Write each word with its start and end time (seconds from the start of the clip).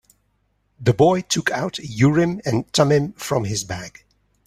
The 0.79 0.95
boy 0.95 1.21
took 1.21 1.51
out 1.51 1.77
Urim 1.77 2.41
and 2.43 2.65
Thummim 2.73 3.13
from 3.19 3.43
his 3.43 3.63
bag. 3.63 4.03